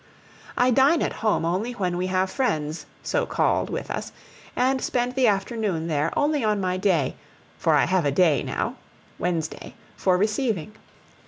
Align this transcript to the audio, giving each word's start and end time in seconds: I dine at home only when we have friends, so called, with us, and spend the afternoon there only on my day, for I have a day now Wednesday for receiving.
I 0.57 0.71
dine 0.71 1.03
at 1.03 1.13
home 1.21 1.45
only 1.45 1.73
when 1.73 1.95
we 1.95 2.07
have 2.07 2.31
friends, 2.31 2.87
so 3.03 3.27
called, 3.27 3.69
with 3.69 3.91
us, 3.91 4.11
and 4.55 4.81
spend 4.81 5.13
the 5.13 5.27
afternoon 5.27 5.85
there 5.85 6.11
only 6.17 6.43
on 6.43 6.59
my 6.59 6.75
day, 6.77 7.13
for 7.59 7.75
I 7.75 7.85
have 7.85 8.05
a 8.05 8.11
day 8.11 8.41
now 8.41 8.77
Wednesday 9.19 9.75
for 9.97 10.17
receiving. 10.17 10.73